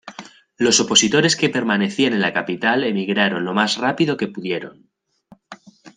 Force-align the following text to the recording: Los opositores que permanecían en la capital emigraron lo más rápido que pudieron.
Los 0.57 0.79
opositores 0.79 1.35
que 1.35 1.51
permanecían 1.51 2.13
en 2.13 2.21
la 2.21 2.33
capital 2.33 2.83
emigraron 2.83 3.45
lo 3.45 3.53
más 3.53 3.77
rápido 3.77 4.17
que 4.17 4.27
pudieron. 4.29 4.89